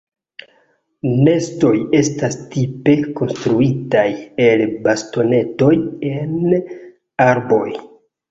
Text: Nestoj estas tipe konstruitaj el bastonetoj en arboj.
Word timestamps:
Nestoj 1.25 1.73
estas 1.97 2.37
tipe 2.55 2.95
konstruitaj 3.19 4.07
el 4.47 4.63
bastonetoj 4.87 5.71
en 6.13 6.35
arboj. 7.29 7.69